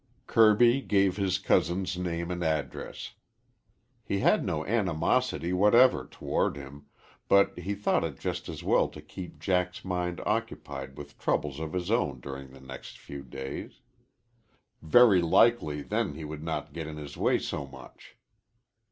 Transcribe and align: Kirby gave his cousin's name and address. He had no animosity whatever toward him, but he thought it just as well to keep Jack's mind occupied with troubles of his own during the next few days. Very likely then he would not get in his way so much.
Kirby 0.25 0.81
gave 0.81 1.15
his 1.17 1.37
cousin's 1.37 1.95
name 1.95 2.31
and 2.31 2.43
address. 2.43 3.13
He 4.03 4.17
had 4.21 4.43
no 4.43 4.65
animosity 4.65 5.53
whatever 5.53 6.07
toward 6.07 6.57
him, 6.57 6.87
but 7.27 7.55
he 7.59 7.75
thought 7.75 8.03
it 8.03 8.19
just 8.19 8.49
as 8.49 8.63
well 8.63 8.87
to 8.89 8.99
keep 8.99 9.37
Jack's 9.37 9.85
mind 9.85 10.19
occupied 10.25 10.97
with 10.97 11.19
troubles 11.19 11.59
of 11.59 11.73
his 11.73 11.91
own 11.91 12.19
during 12.19 12.49
the 12.49 12.61
next 12.61 12.97
few 12.97 13.21
days. 13.21 13.81
Very 14.81 15.21
likely 15.21 15.83
then 15.83 16.15
he 16.15 16.25
would 16.25 16.41
not 16.41 16.73
get 16.73 16.87
in 16.87 16.97
his 16.97 17.15
way 17.15 17.37
so 17.37 17.67
much. 17.67 18.17